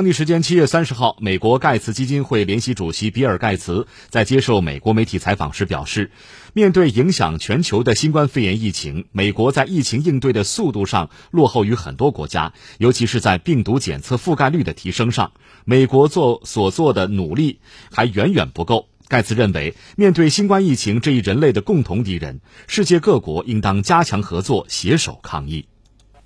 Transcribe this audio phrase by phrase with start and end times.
[0.00, 6.10] 当地时间七月三十号，美国盖茨基金会联席主席比尔·盖茨在接受美国媒体采访时表示，
[6.54, 15.32] 面对影响全球的新冠肺炎疫情，美国在疫情应对的速度上落后于很多国家，尤其是在病毒检测覆盖率的提升上，
[15.66, 17.60] 美国做所做的努力
[17.92, 18.88] 还远远不够。
[19.06, 25.66] 盖茨认为，面对新冠疫情这一人类的共同敌人，世界各国应当加强合作，携手抗疫。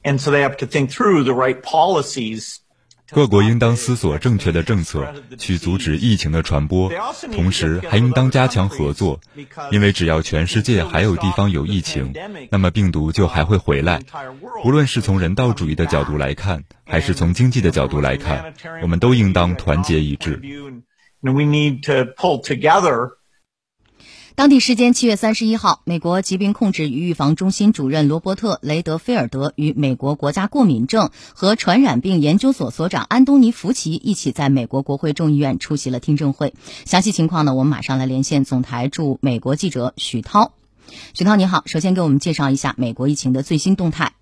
[0.04, 2.58] And so they have to think through the right policies.
[3.10, 6.90] 各国应当思索正确的政策，去阻止疫情的传播，
[7.32, 9.20] 同时还应当加强合作，
[9.70, 12.12] 因为只要全世界还有地方有疫情，
[12.50, 14.00] 那么病毒就还会回来。
[14.64, 20.40] 无论是从人道主义的角度来看，还是从经济的角度来看，我们都应当团结一致。
[24.36, 36.52] 当地时间七月三十一号，美国疾病控制与预防中心主任罗伯特·雷德菲尔德与美国国家过敏症和传染病研究所所长安东尼·福奇一起在美国国会众议院出席了听证会。
[36.84, 40.52] 详细情况呢，我们马上来连线总台驻美国记者许涛。
[41.14, 44.14] 许涛，你好，首先给我们介绍一下美国疫情的最新动态。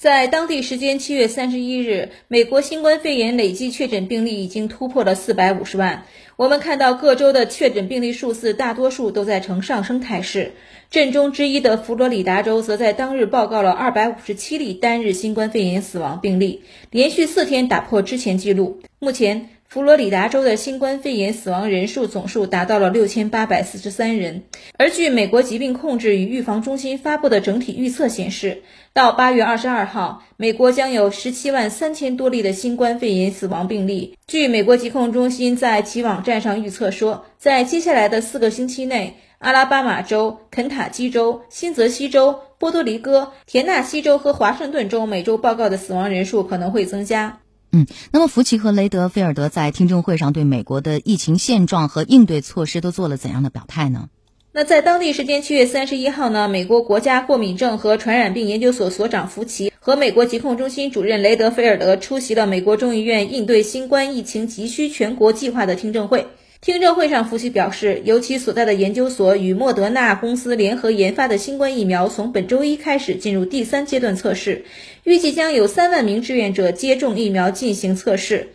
[0.00, 6.06] 在当地时间七月三十一日，美国新冠肺炎累计确诊病例已经突破了四百五十万。
[6.36, 10.52] 我们看到各州的确诊病例数字大多数都在呈上升态势。
[10.90, 18.80] 震中之一的佛罗里达州则在当日报告了二百五十七例单日新冠肺炎死亡病例，连续四天打破之前记录。
[19.00, 19.50] 目前。
[19.70, 24.42] 佛罗里达州的新冠肺炎死亡人数总数达到了六千八百四十三人，
[24.76, 34.18] 而据美国疾病控制与预防中心发布的整体预测显示，到八月二十二号，美国将有十七万三千多例的新冠肺炎死亡病例。
[34.26, 47.38] 据美国疾控中心在其网站上预测说，在接下来的四个星期内，阿拉巴马州、肯塔基州、新泽西州、波多黎各、田纳西州和华盛顿州每周报告的死亡人数可能会增加。
[47.72, 54.08] 嗯，那么福奇和雷德菲尔德在听证会上对美国的疫情现状和应对措施都做了怎样的表态呢？
[54.52, 66.26] 那在当地时间七月三十一号呢，美国国家过敏症和传染病研究所所长福奇和美国疾控中心主任雷德菲尔德出席了美国众议院应对新冠疫情急需全国计划的听证会。
[66.62, 74.66] 听证会上，福奇表示，由其所在的研究所与莫德纳公司联合研发的新冠疫苗，从本周一开始进入第三阶段测试，
[75.04, 78.50] 预计将有三万名志愿者接种疫苗进行测试。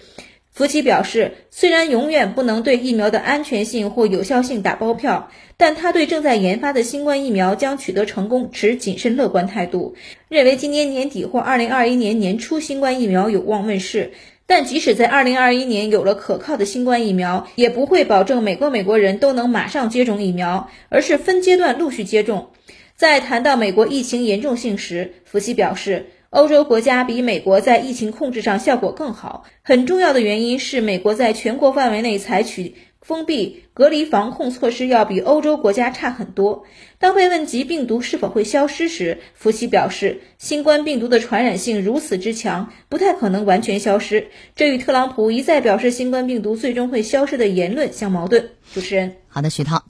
[0.51, 9.95] 福奇表示，虽然永远不能对疫苗的安全性或有效性打包票，但他对正在研发的新冠疫苗将取得成功持谨慎乐观态度，
[10.29, 14.11] 认为今年年底或二零二一年年初新冠疫苗有望问世。
[14.47, 22.51] 但即使在二零二一年有了可靠的新冠疫苗，也不会保证每个美国人都能马上接种疫苗，而是分阶段陆续接种。
[22.95, 32.75] 在谈到美国疫情严重性时，福奇表示，欧洲国家比美国在疫情控制上效果更好，很重要的原因是美国在全国范围内采取。
[33.05, 36.63] 封闭隔离防控措施要比欧洲国家差很多。
[36.97, 44.29] 当被问及病毒是否会消失时，福奇表示，新冠病毒的传染性如此之强，不太可能完全消失。
[44.55, 48.49] 这与特朗普一再表示新冠病毒最终会消失的言论相矛盾。
[48.73, 49.83] 主持人，好的，徐涛。